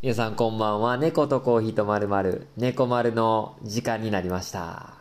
[0.00, 0.96] 皆さんこんばんは。
[0.96, 4.92] 猫とコーヒーとまるまる、猫丸の時間になりました。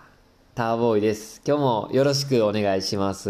[0.55, 1.39] ターボーイです。
[1.45, 3.29] 今日もよろしくお願いします。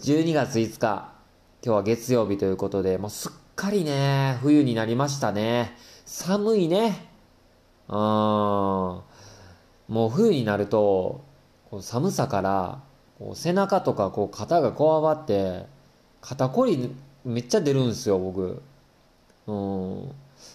[0.00, 1.12] 12月5日、
[1.62, 5.76] 今日は月曜日ということで、もうすっかりね、冬になりましたね。
[6.04, 7.06] 寒いね。
[7.86, 7.96] うん。
[7.96, 9.02] も
[9.88, 11.20] う冬になると、
[11.70, 12.80] こう寒さから、
[13.20, 15.66] こう背中とかこう肩がこわばって、
[16.20, 16.92] 肩こり
[17.24, 18.60] めっちゃ出るんですよ、僕。
[19.46, 20.12] うん。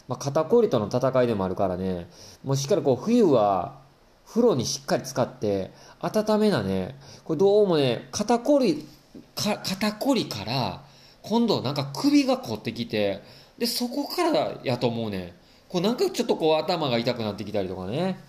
[0.07, 2.09] まあ、肩こりとの戦いでもあるからね、
[2.43, 3.79] もうしっかりこう冬は
[4.27, 8.87] 風呂にしっかり使って温めなね、これどうもね、肩こり、
[9.35, 10.83] か肩こりから
[11.21, 13.21] 今度なんか首が凝ってきて、
[13.57, 15.35] で、そこからやと思うね。
[15.69, 18.19] こうなんかちょっとこう頭が痛くなってきたりとかね。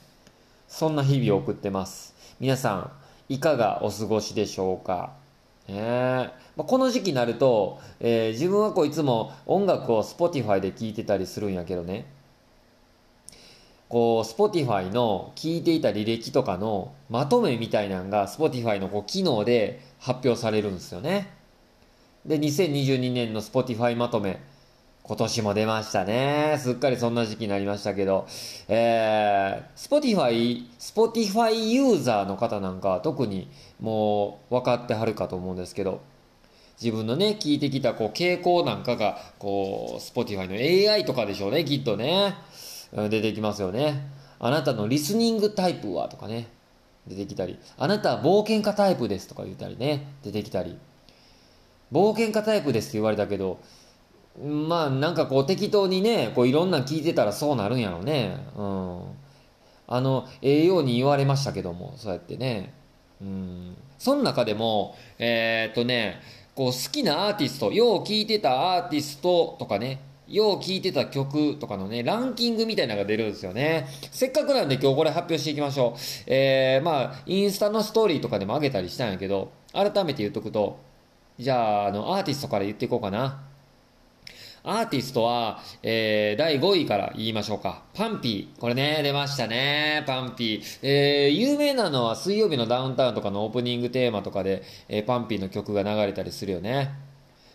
[0.69, 2.15] そんな日々を送ってます。
[2.41, 2.93] 皆さん、
[3.29, 5.13] いかがお過ごしでしょうか？
[5.69, 12.07] ねえまあ、この時期になると、えー自分はこういつも音楽を Spotify で聴いてたりするんやけどね。
[13.89, 21.31] こう Spotify の聴いていた履歴とかのまとめみたいなのが Spotify のこう機能で発表されるんですよね。
[22.25, 24.41] で2022年の Spotify まとめ。
[25.09, 26.57] 今年も出ましたね。
[26.59, 28.27] すっかりそんな時期になりましたけど、
[28.67, 33.49] えー、Spotify、Spotify ユーザーの方なんかは特に
[33.79, 36.01] もう分かってはるかと思うんですけど、
[36.83, 42.35] 自分のね、聞いてきたこう傾向なんかが、こう、Spotify の AI とかでしょうね、きっとね。
[42.93, 44.11] 出てきますよね。
[44.41, 46.49] あなたのリスニングタイプはとかね、
[47.07, 50.77] 出てきたり、あなたは冒険家タイプですとか言ったりね、出てきたり。
[51.93, 53.61] 冒険家タイプですって言われたけど、
[54.43, 58.37] まあなんかこう適当にね、こういろんなん聞いてたらそうなるんやろね。
[58.57, 59.01] うん。
[59.89, 62.75] あの、ええように言われましたけども、そうやってね。
[63.21, 63.77] うん。
[63.99, 66.21] その中でも、えーっとね、
[66.55, 73.87] こう好きなアーティスト、よう聴いてたアーティストとかね、よう聴いてた曲とかのね、ランキングみたいなのが出るんですよね。
[74.11, 76.01] せっかくなんで今日これ発表していきましょう。
[76.27, 80.79] えー、まあ、インスタのストーリーとかでも上げたりしたんやけど、改めて言っとくと、
[81.39, 83.43] じゃあ、あの、アーティストから言っていこうかな。
[84.69, 87.85] アーティストは、えー、第5位から言いましょうか。
[87.95, 88.61] パンピー。
[88.61, 90.03] これね、出ましたね。
[90.09, 90.79] パンピー。
[90.83, 96.91] えー、有名なのは水曜日のダウンタウンとかのオープニングテーマとかで、えー、パンピーの曲が流れたりするよね。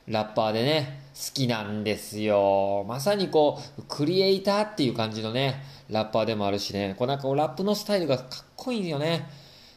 [0.08, 2.86] ラッパーでね、好きなんですよ。
[2.88, 6.96] まさにこう、クリエイターっていう感じのね、ラッパーでもあるしね。
[6.98, 9.28] こうなんかこうラップのスタイルがかっこいいよね。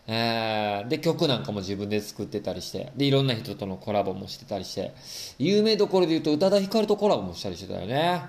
[0.06, 4.92] えーで、曲なんかも自分で作ってたりして、で、いろんな人とのコラボもしてたりして、
[5.38, 8.22] 有名どころで言うと宇多田ヒカルとコラボもしたりしてたよね。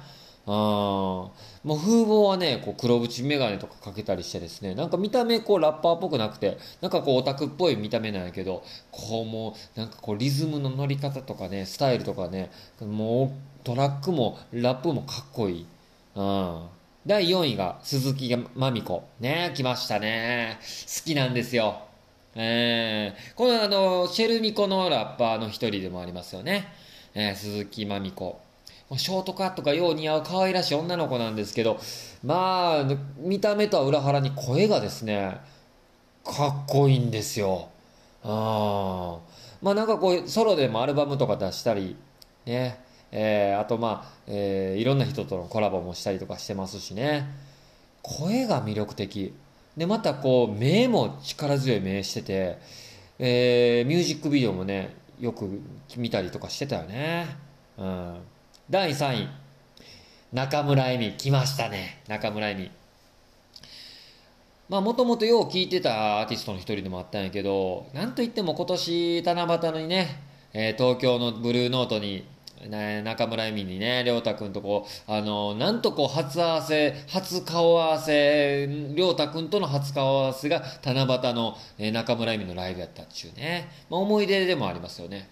[0.48, 0.54] うん。
[0.54, 1.32] も
[1.64, 15.66] う風貌はね、こう黒縁メガネとかかけたりしてですね、なんか見た目こうラッパーっぽくなくて、なんかこうオタクっぽい見た目なんやけど、こうもうなんかこうリズムの乗り方とかね、スタイルとかね、もうトラックもラップもかっこいい。
[16.16, 16.62] うん。
[17.06, 19.08] 第4位が鈴木まみこ。
[19.20, 20.58] ね来ましたね。
[20.62, 21.84] 好きなんですよ。
[22.34, 26.74] えー、このあの、シェルミコのラッパーの一人でもありますよね。
[27.14, 28.42] えー鈴木まみこ。
[28.98, 31.80] ショートカットがよう似合う可愛らしい女の子なんですけど、
[32.24, 32.86] まあ、
[33.18, 35.38] 見た目とは裏腹に声がですね、
[36.24, 37.70] かっこいいんですよ。
[38.24, 41.96] あーまあなんかこう、ソロでもアルバムとか出したり、
[42.48, 42.84] ね。
[43.18, 47.26] えーあとまあ、えーいろんな人とのコラボもしたりとかしてますしね。
[48.02, 49.34] 声が魅力的。
[49.78, 52.58] で、またこう、目も力強い目してて、
[53.18, 55.62] えーミュージックビデオもね、よく
[55.96, 57.26] 見たりとかしてたよね。
[57.78, 58.18] うん。
[58.70, 59.30] 第3位。
[60.34, 61.14] 中村恵美。
[61.14, 62.02] 来ましたね。
[62.10, 62.72] 中村恵美。
[64.68, 70.22] まあ、もともとよう聴いてたアーティストの一人でもあったんやけど、なんといっても今年七夕にね、
[70.52, 72.28] えー東京のブルーノートに、
[72.68, 83.70] ね、中村恵美にね、りょうたくんとこう、あの、なんとこう、初合わせ、初顔合わせ、りょうたくんとの初顔合わせが七夕の、え中村恵美のライブやったっちゅうね。
[83.90, 85.30] まあ、思い出でもありますよね。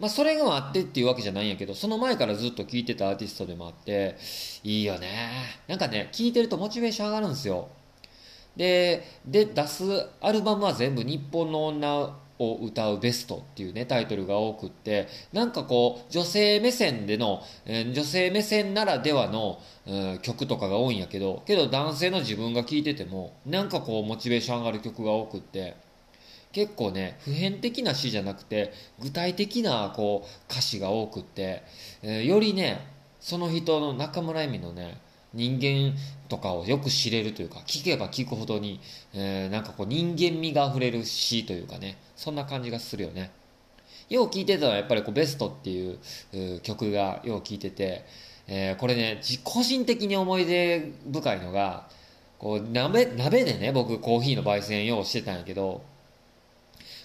[0.00, 4.16] まあ、それがあってっていうわけじゃないんやけど、その前からずっと聴いてたアーティストでもあって、
[4.64, 5.08] いいよね。
[5.68, 7.68] なんかね、聴いてるとモチベーション上がるんですよ。
[8.56, 9.84] で、で、出す
[10.20, 25.76] アルバムは全部日本の女を歌うベストっていうね、タイトルが多くって、なんかこう、女性目線での、えー女性目線ならではの、うん曲とかが多いんやけど、けど男性の自分が聴いてても、なんかこう、モチベーション上がる曲が多くって、
[26.52, 31.62] 結構ね、普遍的な詩じゃなくて、具体的なこう歌詞が多くって、
[32.02, 32.86] えーよりね、
[33.20, 34.98] その人の中村恵美のね、
[35.34, 35.96] 人間
[36.28, 38.80] とかをよく知れるというか、聞けば聞くほどに、
[39.12, 43.30] えーなんかこう人間味が溢れる詩というかね、そんな感じがするよね。
[44.08, 48.04] よう聞いてたのはやっぱりこうベストっていう曲がよう聞いてて、
[48.46, 51.88] えーこれね、個人的に思い出深いのが、
[52.38, 55.82] こう、鍋、鍋でね、僕コーヒーの焙煎用してたんやけど、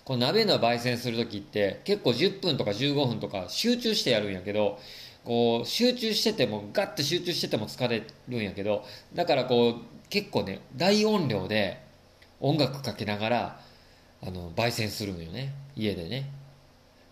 [0.04, 4.80] この鍋の焙煎するときって結構10分とか15分とか集中してやるんやけど、
[5.30, 8.84] こう集中しててもガッて集中してても疲れるんやけど
[9.14, 9.76] だからこう
[10.10, 11.84] 結構ね大音量で
[12.40, 13.60] 音楽かけながら
[14.24, 15.54] あの焙煎するのよね。
[15.76, 16.32] 家でね。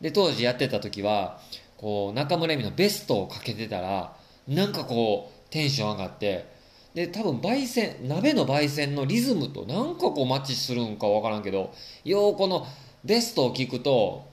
[0.01, 1.39] で当時やってた時は
[1.77, 4.17] こう中村恵美のベストをかけてたら
[4.47, 6.47] なんかこうテンション上がって
[6.95, 11.71] で多分焙煎鍋の焙煎のリズムとなんかこうマッチするんかわからんけど
[12.03, 12.65] ようこの
[13.05, 14.25] ベストを聞くと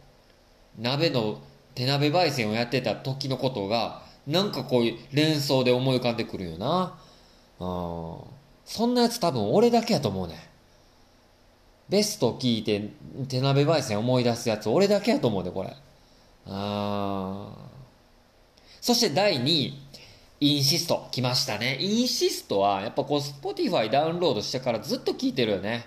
[0.79, 1.43] 鍋の
[1.75, 6.99] 手鍋焙煎をやってた時のことがなんかこういう連想で思い浮かんでくるよな。
[7.61, 8.35] うん
[8.65, 10.49] そんなやつ多分俺だけやと思うね。
[11.89, 12.91] ベスト聞いて
[13.29, 15.77] 手鍋焙煎思い出すやつ俺だけやと思うねこれ。
[16.47, 17.49] あ
[18.81, 19.79] そして第2位
[20.41, 21.79] インシスト来ましたね。
[21.81, 25.87] インシストはやっぱこう Spotify ダウンロードしてからずっと聞いてるよね。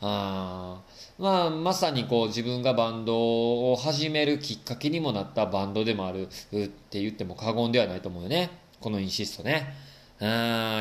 [0.00, 0.91] あー。
[1.18, 6.26] まあ、まさにこう自分がバンドを始めるきっかけにもなったバンドでもあるっ
[6.90, 8.50] て言っても過言ではないと思うよね。
[8.80, 9.74] このインシストね。
[10.20, 10.28] うん、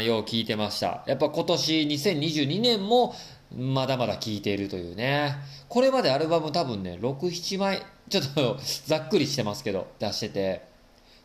[0.05, 1.03] よう聞いてました。
[1.07, 3.13] やっぱ今年2022年も
[3.55, 5.35] まだまだ聞いているというね。
[5.67, 10.61] これまでアルバム多分ね、6、7枚、ちょっとざっくりしてますけど、出してて。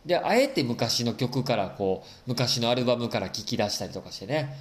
[0.04, 4.56] で、あえて昔の曲からこう、昔のアルバムから聞き出したりとかしてね。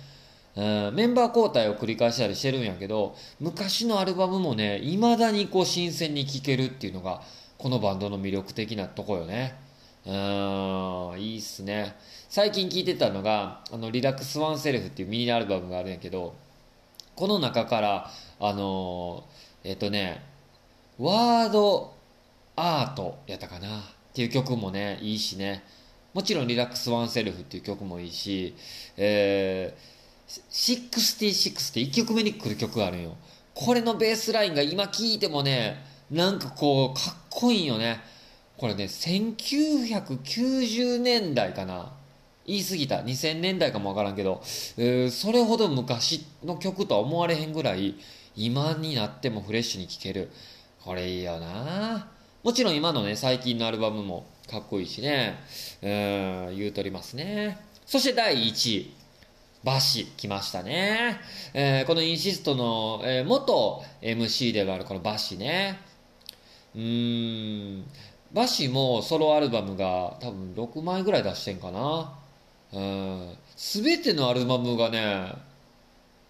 [0.57, 7.21] うん、メンバー交代を繰り返したりしてるんやけど昔のアルバムもねいまだにこう新鮮に聴けるっていうのが
[7.57, 9.55] このバンドの魅力的なとこよね。
[10.05, 11.95] うんいいっすね。
[12.29, 16.35] 最近聴いてたのがあのリラックスワンセルフっていうミニアルバムがあるんやけど
[17.15, 20.23] この中からあのーえっとね
[20.99, 21.95] ワード
[22.55, 23.79] アートやったかな？
[23.79, 23.81] っ
[24.13, 25.63] ていう曲もねいいしね。
[26.13, 28.55] もちろんリラックスワンセルフっていう曲もいいし
[28.95, 29.94] えー
[30.27, 33.15] 66って1曲目に来る曲があるんよ。
[33.53, 37.99] これのベースラインが今聴いてもね、なんかこう、かっこいいよね。
[38.57, 41.93] これね、1990年代かな。
[42.45, 42.97] 言い過ぎた。
[42.97, 44.41] 2000年代かもわからんけど、
[44.77, 47.95] えーそれほど昔の曲とは思われへんぐらい、
[48.35, 50.29] 今になってもフレッシュに聴ける。
[50.83, 52.07] これいいよな
[52.43, 55.39] もちろん今のね、最近のアルバムもかっこいいしね、
[55.81, 57.57] えー言うとりますね。
[57.85, 58.93] そして第1位。
[59.65, 61.19] バシ来ましたね。
[61.55, 65.79] えーこのインシストの、えー元 MC ではあるこのバシね。
[66.75, 67.83] うーん。
[68.31, 72.13] バシもソロアルバムが多分6枚ぐらい出してんかな。
[72.73, 73.33] うん。
[73.55, 75.33] すべてのアルバムがね、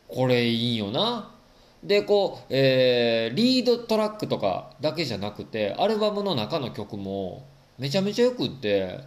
[0.08, 1.32] これいいよな。
[1.84, 7.46] で、こう、えーリードトラックとかだけじゃなくて、アルバムの中の曲も
[7.78, 9.02] めちゃめちゃよくって、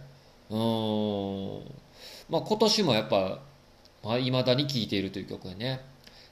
[0.51, 1.71] うーん。
[2.29, 3.39] まあ今年もやっぱ
[4.03, 5.81] まあ、未だに聴いているという曲でね。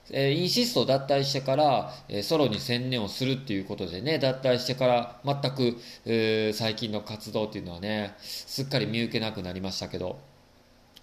[0.09, 10.17] えーインシストを脱退してから、えソロに専念をするっていうことでね、脱退してから全く、えー最近の活動っていうのはね、すっかり見受けなくなりましたけど、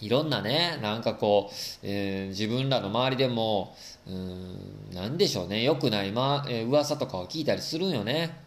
[0.01, 3.77] いろんなね、なんかこう、えー自分らの周りでも、
[4.07, 8.39] うーん、なんでしょうね、良くない、まえー噂とかを聞いたりするんよね。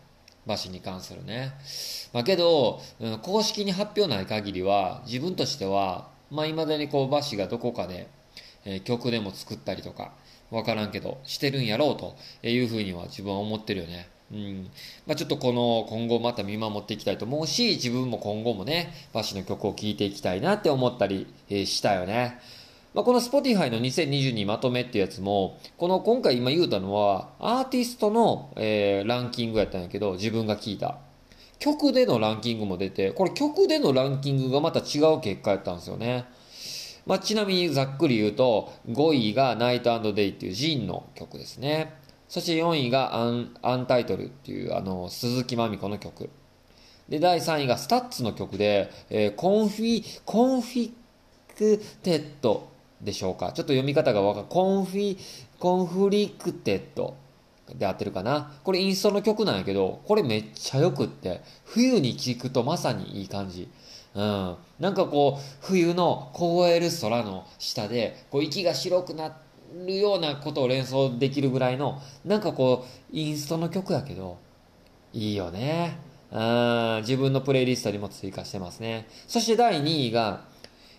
[0.48, 1.52] 馬氏に関するね。
[2.14, 8.08] まあけど、うん公式に発表ない限りは、自分としては、まあ未だにこう、馬氏がどこかで、
[8.66, 10.14] え曲でも作ったりとか、
[10.52, 12.16] わからんけど、してるんやろうと
[12.48, 14.10] いうふうには自分は思ってるよね。
[14.32, 14.70] うん。
[15.06, 22.40] まあちょっとこの、今後また見守っていきたいと思うし、自分も今後もね、馬氏の曲を聴いていきたいなって思ったり、えしたよね。
[22.94, 30.98] まあ、この Spotify の2022まとめってやつも、この今回今言うたのは、アーティストの、えーランキングやったんやけど、自分が聞いた。
[31.60, 36.26] 曲でのランキングも出て、これ曲でのランキングがまた違う結果やったんですよね。
[37.06, 41.94] まあ、ちなみにざっくり言うと、5位が Night Day っていうジンの曲ですね。
[42.28, 46.30] そして4位が un untitled っていうあの鈴木真海子の曲。
[47.08, 50.92] で、第3位が STUTS の曲で、えー Confli、Confli
[51.56, 52.68] cted
[53.02, 53.48] でしょうか。
[53.48, 57.16] ちょっと読み方がわかん Confli、Conflicted
[57.76, 58.52] で合ってるかな？
[58.64, 63.70] これインストの曲なんやけど、これめっちゃよくって、冬に聴くとまさにいい感じ。
[64.16, 64.56] うん。
[64.80, 69.38] なんかこう、冬の凍える空の下で、こう息が白くな
[69.86, 74.38] るようなことを連想できるぐらいの、なんかこう、インストの曲やけど、
[75.14, 76.00] いいよね。
[76.32, 76.98] うん。
[77.02, 79.08] 自分のプレイリストにも追加してますね。
[79.28, 80.46] そして第2位が、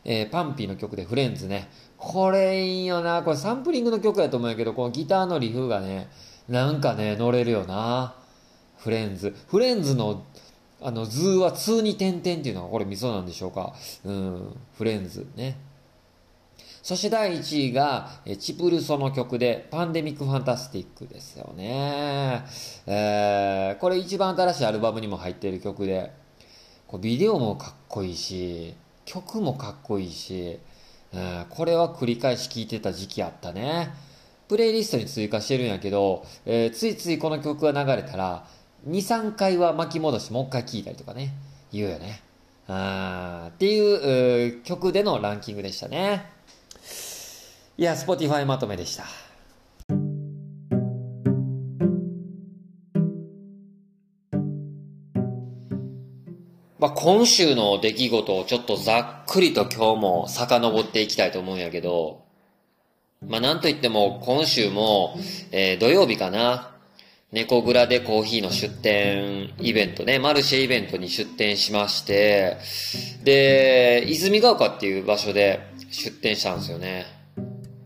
[0.04, 1.68] えーパンピーの曲でフレンズね。
[1.96, 3.22] これいいよな。
[3.24, 6.08] これサンプリングの曲やと思うんやけど、このギターのリフがね、
[6.48, 8.14] なんかね、乗れるよな。
[8.78, 9.34] フレンズ。
[9.48, 10.24] フレンズの
[10.80, 13.74] あの、図は通に点々っていうのがこれ味噌なんでしょうか。
[14.04, 15.58] うん、フレンズね。
[16.82, 22.44] そして第1位が、チプルソの曲で、パンデミックファンタスティックですよね。
[22.86, 26.12] えー、これ一番新しいアルバムにも入っている曲で、
[26.86, 28.74] こうビデオもかっこいいし、
[29.04, 30.60] 曲もかっこいいし、
[31.12, 33.90] えー、これは繰り返し聴いてた時期あったね。
[34.48, 38.46] プレイリストに追加してるんやけど、えー、ついついこの曲が流れたら、
[38.88, 41.34] 2、3回は巻き戻しもう一回聴いたりとかね、
[41.70, 42.22] 言うよね。
[42.66, 46.26] あっていう、曲でのランキングでしたね。
[47.76, 49.04] いや、Spotify まとめでした。
[56.78, 62.27] まあ、今週の出来事をちょっとざっくりと今日も遡っていきたいと思うんやけど、
[63.26, 65.16] まあ、なんといっても今週も、
[65.50, 66.74] えー、土曜日かな。
[67.30, 72.56] 猫蔵でコーヒーの出店イベントね、マルシェイベントに出店しまして、
[73.22, 75.60] で、泉ヶ丘っていう場所で
[75.90, 77.04] 出店したんですよね。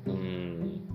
[0.06, 0.86] うん。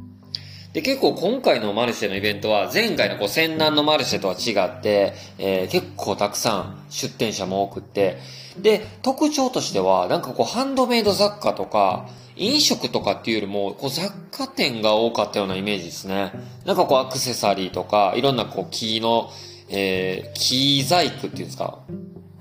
[0.72, 8.17] で、結構今回のマルシェのイベントは前回のこう戦南のマルシェとは違って、えー、結構たくさん出店者も多くって、
[8.58, 16.32] で、特徴としては、なんかこうハンドメイド雑貨とか、飲食とかっていうよりも、こう雑貨店が多かったようなイメージですね。
[16.65, 19.29] なんかこうアクセサリーとか、いろんなこう木の、
[19.70, 21.79] えー、木細工っていうんですか。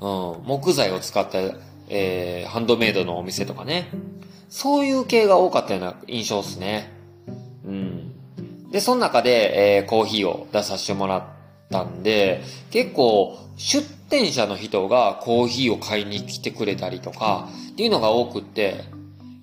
[0.00, 1.38] うん、木材を使った、
[1.88, 3.88] えー、ハンドメイドのお店とかね。
[4.48, 6.92] そういう系が多かったような印象ですね。
[7.64, 8.12] うん。
[8.70, 11.24] で、その中で、えー、コーヒーを出させてもらっ
[11.70, 18.84] たんで、結構、出店者の人がコーヒーを買いに来てくれたりとか、っていうのが多くって、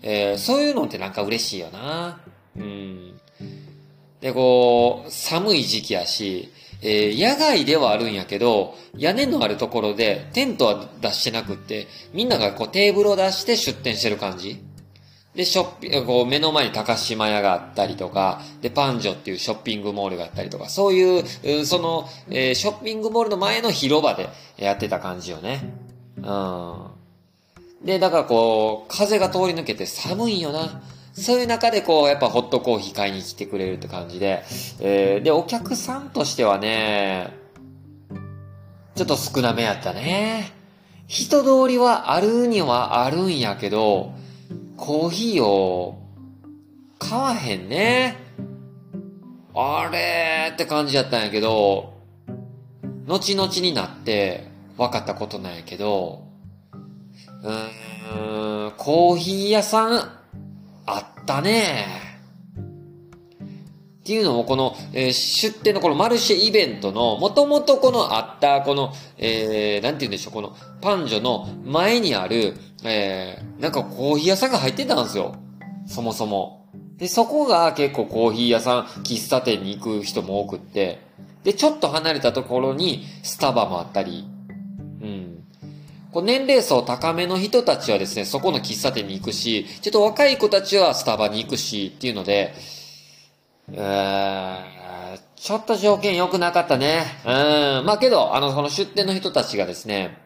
[0.03, 2.19] えー、そういうのってなんか嬉しいよな。
[2.55, 3.19] うん。
[4.21, 14.61] で、こう、寒い時期やし、えー、野外ではあるんやけど、屋根のあるところでテントは出してなくって、みんながこうテーブルを出して出店してる感じ。
[15.33, 21.21] で、ショッピングこう目の前に高島屋があったりとか、で、パンジョっていうショッピングモールがあったりとか、そうい
[21.61, 25.73] う、その、えー、ショッピングモールの前の広場でやってた感じよね。
[26.17, 26.87] うん。
[27.83, 30.81] で、だからこう、風が通り抜けて寒いよな。
[31.13, 34.43] そういう中でこう、やっぱホットコーヒー買いに来てくれるって感じで、
[34.79, 37.37] えー、で、お客さんとしてはね、
[38.95, 40.51] ちょっと少なめやったね。
[41.07, 44.13] 人通りはあるにはあるんやけど、
[44.77, 46.01] コーヒーを
[46.99, 48.17] 買わへんね。
[49.53, 51.93] あれーって感じやったんやけど、
[53.05, 54.47] 後々になって
[54.77, 56.32] 分かったことなんやけど、
[57.43, 59.99] うーん、コーヒー屋さん、
[60.85, 61.85] あったね。
[64.03, 75.35] っていうのも、この、えー、出店のこのマルシェイベントの、もともとこのあった、この、えー、なんて言うんでしょう、このパンジョの前にある、えー、なんかコーヒー屋さんが入ってたんですよ。
[75.85, 76.65] そもそも。
[76.97, 81.01] で、そこが結構コーヒー屋さん、喫茶店に行く人も多くって、
[81.43, 84.25] で、ちょっと離れたところにスタバもあったり、
[86.13, 92.53] こう年齢層高めの人たちはですね、そこの喫茶店に行くし、ちょっと若い子たちはスタバに行くしっていうので、
[93.71, 97.03] えー、ちょっと条件良くなかったね。
[97.25, 97.85] うん。
[97.85, 100.17] まあけど、あの、その出店の人たちがですね、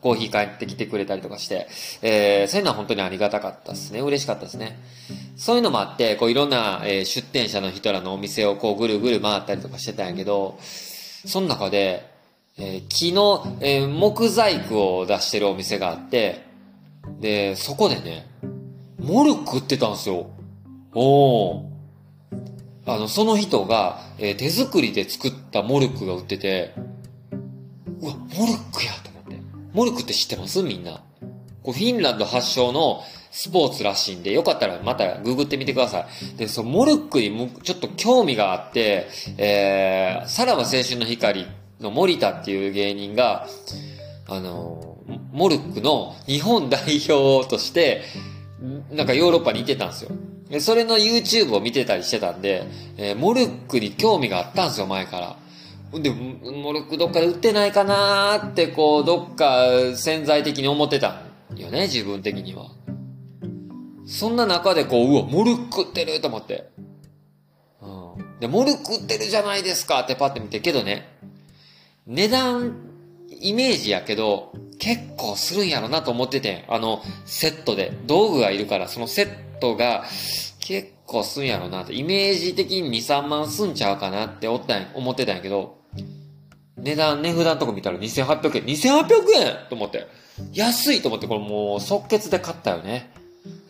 [0.00, 1.68] コーヒー帰ってきてくれたりとかして、
[2.02, 4.00] えー、そういうのは本当にありがたかったですね。
[4.00, 4.78] 嬉しかったですね。
[5.36, 12.15] そういうのもあって、こういろんな、えー、出店者の人らのお店をこうぐるぐる回ったりとかしてたんやけど、その中で、
[12.58, 16.44] えー、木の、えー、木細工を出してるお店があって、
[17.20, 18.26] で、そこでね、
[18.98, 20.30] モルック売ってたんですよ。
[20.94, 21.66] おー。
[22.86, 26.74] あの、その人が、えー、手作りで作ったモルックが売ってて、
[28.00, 29.40] うわ、モルックやと思って。
[29.72, 30.62] モルクって知ってます？
[30.62, 31.02] みんな。
[31.62, 36.36] こうフィンランド発祥のスポーツらしいんで、よかったらまたググってみてください。
[36.38, 41.46] で、そのモルックにもちょっと興味があって、えー、さらば青春の光
[41.80, 43.46] の森田っていう芸人が、
[44.28, 44.98] あの、
[45.32, 48.02] モルックの日本代表として、
[48.90, 50.10] なんかヨーロッパに行ってたんですよ。
[50.48, 52.64] で、それの YouTube を見てたりしてたんで、
[52.96, 55.36] えー、モルックに興味があったんですよ、前から。
[55.92, 61.22] で、モルックどっかで売ってないかなーって、こう、どっか潜在的に思ってた
[61.56, 62.70] よね、自分的には。
[64.06, 66.70] そんな中でこう、うわ、モルック売ってると思って。
[67.80, 67.86] う
[68.20, 68.40] ん。
[68.40, 71.15] で、モルック売ってるじゃないですかってパッて見て、けどね、
[72.06, 72.76] 値段、
[73.40, 77.92] イメージやけど、結構するんやろなと思ってて、あの、セットで。
[78.06, 80.04] 道具がいるから、そのセットが
[80.60, 81.92] 結構すんやろなと。
[81.92, 85.78] イメージ的に2、3万すんちゃうかなって思ったん思ってたんやけど、
[86.76, 88.64] 値値段、値札のとこ見たら2800円。
[88.64, 90.06] 2800円と思って。
[90.52, 93.10] 安いと思って、これもう即決で買ったよね。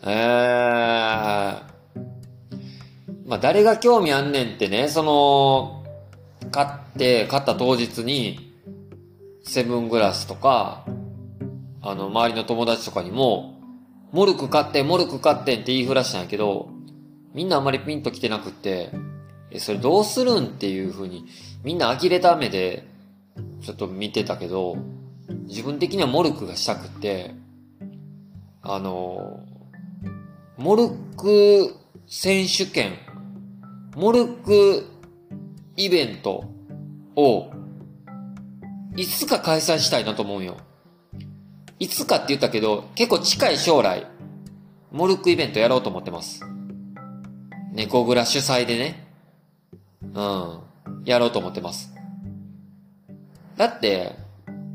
[0.03, 1.67] えー。
[3.25, 5.83] まあ、誰が興味あんねんってね、その、
[6.51, 6.67] 買っ
[6.97, 8.53] て、買った当日に、
[9.43, 10.85] セブングラスとか、
[11.81, 13.61] あの、周りの友達とかにも、
[14.11, 16.69] モルク買って、モルク買ってって言いふらしたんやけど、
[17.33, 18.91] みんなあんまりピンと来てなくって、
[19.51, 21.25] え、それどうするんっていう風に、
[21.63, 22.85] みんな呆れた目で、
[23.61, 24.77] ちょっと見てたけど、
[25.47, 27.33] 自分的にはモルクがしたくって、
[28.61, 29.39] あの、
[30.57, 31.75] モルク
[32.07, 32.93] 選手権、
[33.95, 34.85] モルク
[35.75, 36.56] イベント
[37.17, 37.51] を、
[38.95, 40.57] いつか開催したいなと思うよ。
[41.79, 44.07] いつかって言ったけど、結構近い将来、
[44.91, 46.45] モルックイベントやろうと思ってます。
[47.73, 49.07] 猫蔵主催でね。
[50.13, 50.61] うん。
[51.05, 51.93] やろうと思ってます。
[53.57, 54.15] だって、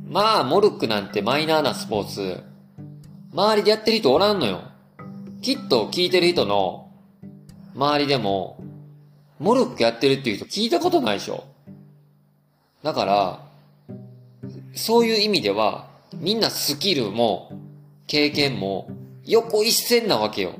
[0.09, 2.43] まあ、モルックなんてマイナーなスポーツ、
[3.33, 4.63] 周りでやってる人おらんのよ。
[5.41, 6.91] きっと聞いてる人の
[7.75, 8.63] 周りでも、
[9.39, 11.52] モルックやってるっていう人聞いたことないでしょ。
[12.83, 13.41] だから、
[14.75, 17.51] そういう意味では、みんなスキルも、
[18.07, 18.89] 経験も、
[19.25, 20.55] 横一線なわけよ。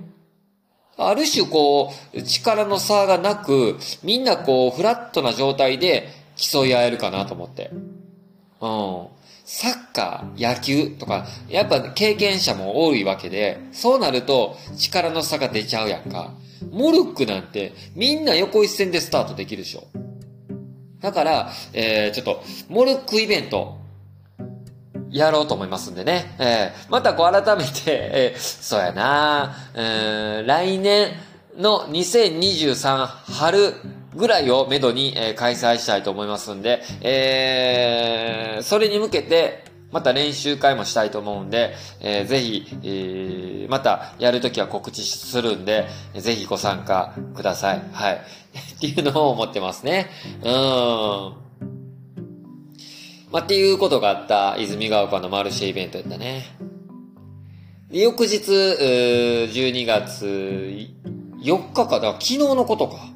[0.97, 7.71] ある種こう、力の差がなく、みんなこう、フラットな状態で競い合えるかなと思って。
[8.61, 9.07] うん。
[9.45, 16.33] サッカー、野球とか、やっぱ経験者も多いわけで、そうなると力の差が出ちゃうやんか。
[16.71, 19.85] モルックなんてみんな横一線でスタートできるでしょ。
[21.03, 23.79] だから、えー、ちょっと、モルックイベント、
[25.11, 26.35] やろうと思いますんでね。
[26.39, 31.13] えー、またこう改めて、 えー、そうやな、えー、来年
[31.59, 33.75] の2023春、
[34.15, 47.83] ぐらいをめどに、えー、開催したいと思いますんで、えー、それに向けて、また練習会もしたいと思うんで、えー、ぜひ、えー、またやるときは告知するんで、ぜひご参加ください。
[47.93, 48.23] はい。
[48.77, 50.11] っていうのを思ってますね。
[50.43, 51.43] うん。
[53.31, 56.45] まあ、っていうことがあった泉ヶ丘のマルシェイベントやったね。
[57.91, 60.27] 翌日、12月
[61.43, 63.13] 4日か、だから昨日のことか。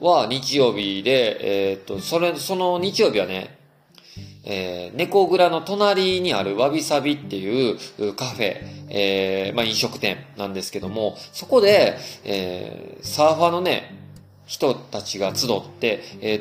[0.00, 3.58] は日曜日で、えー、っと、それ、その日曜日はね、
[4.44, 8.56] えー、猫蔵の隣にあるわびさびっていうカフェ、
[8.88, 14.07] えー、まあ飲食店なんですけども、そこで、えー、サーファーのね、
[14.48, 16.34] 人たちが集って、え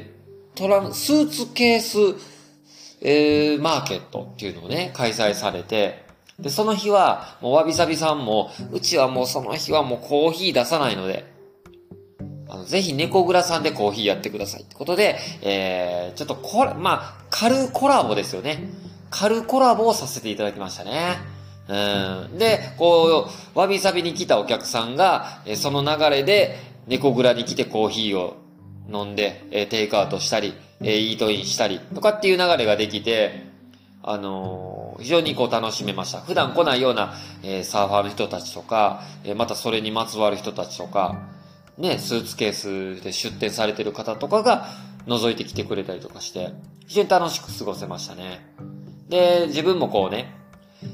[0.56, 1.98] ー、トラン、スーツケース、
[3.02, 6.08] えー、マーケットっていうのをね、開催されて、
[6.40, 11.26] で、その日は、もうわびさびさんも、うちはもうその日はもうコーヒー出さないので、
[12.48, 18.70] あの、ぜひ猫蔵さんでコーヒーやってくださいってことで、えー、ちょっとこれ、まあ、軽コラボですよね。
[19.10, 21.18] 軽コラボをさせていただきましたね。
[21.68, 22.38] うん。
[22.38, 28.38] で、こう、わびさびに来たお客さんが、えその流れで、猫蔵に来てコーヒーを
[28.92, 33.48] 飲んで、えテイクアウトしたり、えイートインしたりとかっていう流れができて、
[34.10, 36.22] あのー、非常にこう楽しめました。
[36.22, 41.28] 普段来ないような、えー、サーファーの人たちとか、えー、またそれにまつわる人たちとか、
[41.78, 44.70] ね、スーツケースで出店されてる方とかが
[45.08, 46.52] 覗いてきてくれたりとかして、
[46.88, 48.48] 非常に楽しく過ごせましたね。
[49.10, 50.37] で、自分もこうね、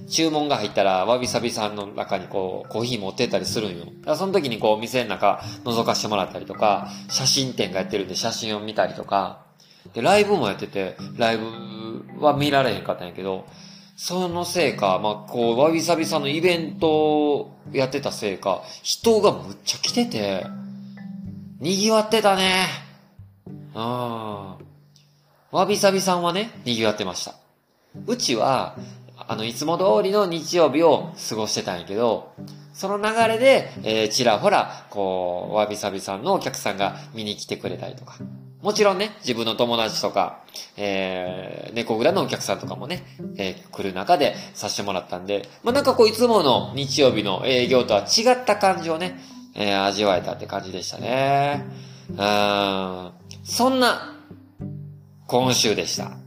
[0.09, 4.15] 注文が入ったら、わびさびさんの中にこう、コーヒー持ってったりするんよ。
[4.15, 9.43] その時にこう、店の中覗かしてもらったりとか、写真展がやってるんで写真を見たりとか、
[9.93, 13.45] で、ライブもやってて、ライブは見られへんかったんやけど、
[13.95, 20.45] そのせいか、まあ、こう、わびさびさんのイベントやってたせいか、人がむっちゃ来てて、
[21.59, 22.65] 賑わってたね。
[23.75, 23.81] うん。
[25.51, 27.35] わびさびさんはね、賑わってました。
[28.07, 28.75] うちは、
[29.17, 32.33] あの、いつも通りの日曜日を過ごしてたんやけど、
[32.73, 38.17] その流れで、えー、ちらほら、こう、わびさびさんのお客さんが見に来てくれたりとか。
[38.63, 40.39] もちろんね、自分の友達とか、
[40.77, 43.05] えー、猫蔵のお客さんとかもね、
[43.37, 49.19] えー、来る中でさせてもらったんで、まあ、なんかこう、いつもの日曜日の営業とは違った感じをね、
[49.53, 51.65] えー、味わえたって感じでしたね。
[52.09, 53.11] うん。
[53.43, 54.15] そんな、
[55.27, 56.22] 今週でした。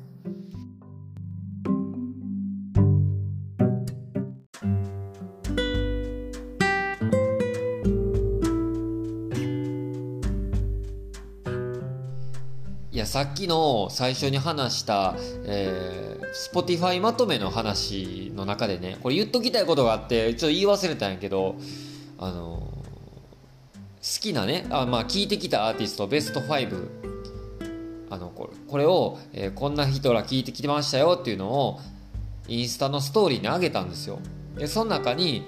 [13.16, 15.14] さっきの最初に話した、
[15.46, 21.56] えー、Spotify まとめの話の中でね、これ言っときたいことがあって、ちょっと言い忘れたんやけど、
[22.18, 22.74] あの好
[24.20, 26.88] きなね、あまあ、聞いてきたアーティストベスト5
[28.10, 31.80] あのこれこれを、えー、こんな人ら聞いてきてましたよっていうのを
[32.48, 34.18] インスタのストーリーに上げたんですよ。
[34.58, 35.42] でその中に、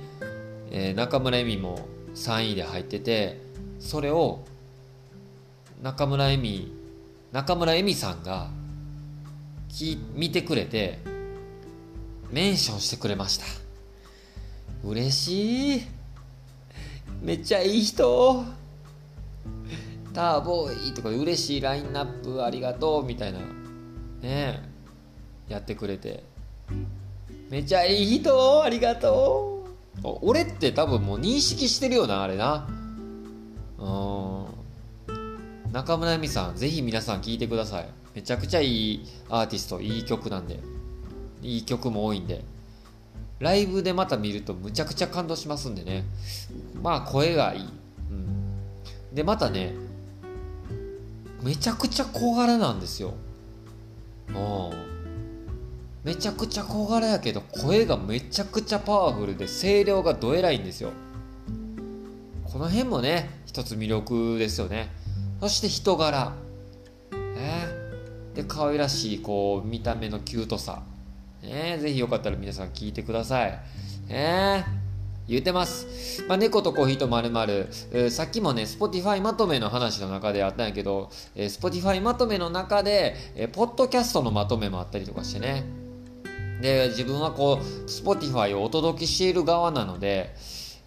[0.71, 3.43] えー、中村恵美も3位で入ってて
[3.79, 4.47] それを
[5.83, 6.79] 中村恵美
[7.33, 8.49] 中村恵美さんが
[9.69, 10.99] き見てくれて
[12.31, 13.45] メンションしてくれました。
[14.85, 15.83] 嬉しい。
[17.23, 18.45] めっちゃいい人。
[20.15, 23.41] ターボーイとか嬉しいラインナップありがとうみたいな
[24.21, 24.63] ね
[25.49, 26.25] やってくれて。
[27.51, 29.67] めっちゃいい人ありがと
[30.03, 30.19] う。
[30.23, 32.69] 俺って多分もう認識してるよなあれな。
[33.79, 34.48] うん。
[35.73, 37.89] 中村恵美さんぜひ皆さん聴いてください。
[38.15, 40.61] めちゃくちゃいいアーティストいい曲なんで。
[41.43, 42.43] いい曲も多いんで。
[43.39, 46.05] ライブでまた見るとむちゃくちゃ感動しますんでね。
[46.83, 47.69] まあ声がいい、
[48.11, 49.75] うん、でまたね
[51.43, 53.15] めちゃくちゃ小柄なんですよ。
[54.29, 54.71] うん。
[56.03, 60.91] めちゃくちゃ小柄やけど声がめちゃくちゃパワフルで声量がどえらいんですよ。
[62.45, 64.91] この辺もね一つ魅力ですよね。
[65.41, 66.33] そして人柄。
[67.13, 67.69] ね
[68.35, 70.83] で可愛らしいこう見た目のキュートさ。
[71.43, 73.61] ね、ぜひよかったら皆さん聞いてください。
[74.09, 74.65] ね、
[75.29, 76.25] 言ってます。
[76.27, 77.31] まあ、猫とコーヒーとまる。
[77.31, 77.69] まる、
[78.11, 85.65] さっきもね、Spotify まとめの話の中であったんやけど、えー、Spotify まとめの中で、えー、ポッドキャストのまとめもあったりとかしてね。
[86.61, 90.35] で、自分はこう、Spotify をお届けしている側なので、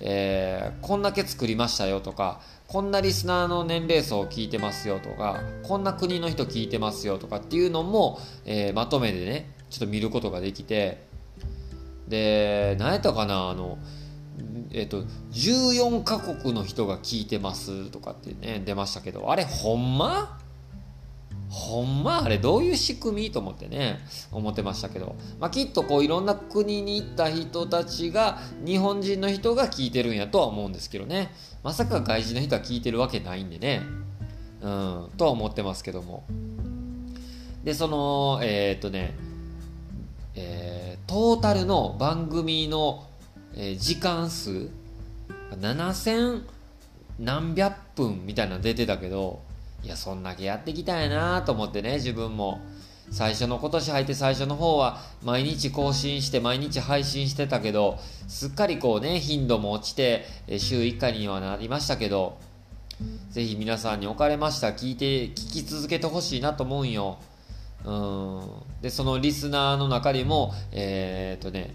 [0.02, 11.06] えー、こんだけ作りましたよとか、こんなリスナーの年齢層を聞いてますよとか、こんな国の人聞いてますよとかっていうのも、えー、まとめでね、ちょっと見ることができて
[12.08, 13.78] で何やったかなあの
[14.72, 15.04] えっ、と
[15.34, 20.40] 14カ国の人が聞いてますとかってね出ましたけどあれほんま？
[21.52, 24.00] ほんまあれどういう仕組みと思ってね
[24.32, 31.34] 思ってましたけど、まあ、きっとこういろんな国に行った人たちが日本人の人が聞いてるんやとは思うんですけどね。
[31.62, 33.82] まさか外人の人が聞いてるわけないんでね。
[34.62, 36.24] うんとは思ってますけども。
[37.66, 39.14] でそのえー、っとね
[40.34, 43.06] えー、トータルの番組の、
[43.54, 44.70] えー、時間数
[45.60, 46.44] 7000
[47.20, 49.42] 何百分みたいなの出てたけど
[49.84, 52.62] いやそんだけやってきたんやなと思ってね自分も。
[53.12, 60.24] 最初の今年入って最初の方は毎日更新して毎日配信してたけどすっかりこうね頻度も落ちて
[60.58, 62.38] 週1回にはなりましたけど
[63.30, 67.18] ぜひ皆さんにおかれました聞いて聞き続けてほしいなと思うんよ。
[67.84, 68.50] うん。
[68.82, 71.74] でそのリスナーの中にもえー、っとね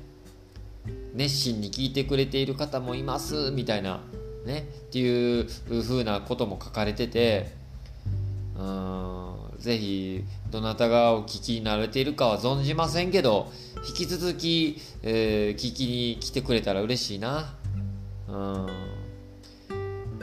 [1.14, 4.00] 熱心に聞いてくれている方もいますみたいな
[4.44, 7.55] ねっていう風なことも書かれてて
[8.58, 9.36] うん。
[9.58, 13.50] ぜひどなたがお聞きになれているかは存じませんけど
[13.88, 17.54] 引き続き、えー、聞きに来てくれたら嬉しいな。
[18.28, 18.66] うん。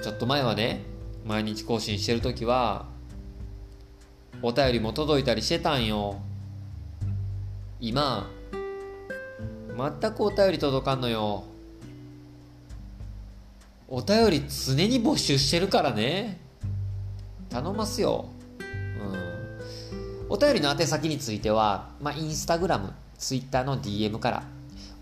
[0.02, 0.84] ちょっと前はね
[1.26, 2.88] 毎日更新してる時は
[4.42, 6.20] お便りも届いたりしてたんよ。
[7.80, 8.30] 今
[9.76, 11.46] 全くお便り届かんのよ。
[13.88, 16.43] お便り常に募集してるからね。
[17.54, 18.26] 頼ますよ。
[18.60, 20.28] うん。
[20.30, 24.44] お便りの宛先については、まあ、インスタグラム、ツイッターの DM から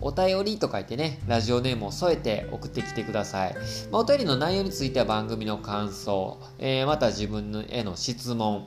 [0.02, 3.54] お便りと書いてね、ラジオネームを添えて送ってきてください。
[3.90, 8.66] まあ、お便りの内容については番組の感想、えー、また自分への質問、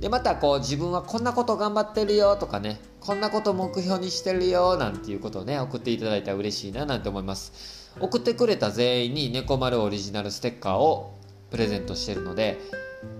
[0.00, 7.86] でまたこう自分はこんなこと頑張ってるよとかねこんなこと目標にしてるよなんていうことをね送っていただいたら嬉しいななんて思います。
[7.98, 11.15] 送ってくれた全員に猫丸オリジナルステッカーを
[11.50, 12.58] プレゼントしてるので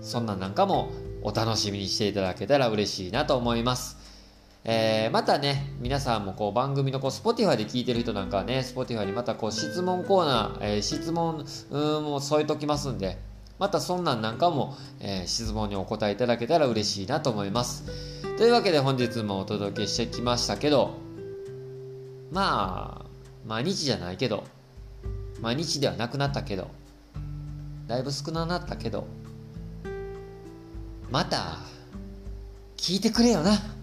[0.01, 4.07] そんなんなんかもお楽しみにしていただけたら嬉しいなと思います
[4.69, 11.45] えー、またね、皆さんもこう番組のこう Spotify で聞いてる人なんかはね、Spotify にまたこう質問コーナー、えー、質問
[12.03, 13.17] も添えときますんで、
[13.59, 17.85] またそんなんなんかも、えー、質問にお答えいただけたら嬉しいなと思います。
[18.37, 20.97] というわけで本日もお届けしてきましたけど、
[22.33, 23.05] まあ、
[23.47, 24.43] 毎日じゃないけど、
[25.39, 26.69] 毎日ではなくなったけど、
[27.87, 29.07] だいぶ少なくなったけど、
[31.09, 31.59] また、
[32.75, 33.76] 聞いてくれよな。